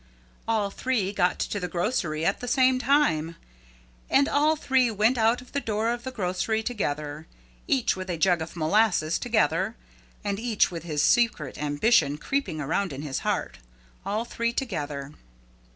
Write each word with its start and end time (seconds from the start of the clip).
All 0.47 0.71
three 0.71 1.13
got 1.13 1.37
to 1.37 1.59
the 1.59 1.67
grocery 1.67 2.25
at 2.25 2.39
the 2.39 2.47
same 2.47 2.79
time. 2.79 3.35
And 4.09 4.27
all 4.27 4.55
three 4.55 4.89
went 4.89 5.15
out 5.15 5.41
of 5.41 5.51
the 5.51 5.59
door 5.59 5.89
of 5.93 6.01
the 6.05 6.09
grocery 6.11 6.63
together, 6.63 7.27
each 7.67 7.95
with 7.95 8.09
a 8.09 8.17
jug 8.17 8.41
of 8.41 8.55
molasses 8.55 9.19
together 9.19 9.75
and 10.23 10.39
each 10.39 10.71
with 10.71 10.81
his 10.81 11.03
secret 11.03 11.55
ambition 11.61 12.17
creeping 12.17 12.59
around 12.59 12.91
in 12.93 13.03
his 13.03 13.19
heart, 13.19 13.59
all 14.03 14.25
three 14.25 14.51
together. 14.53 15.11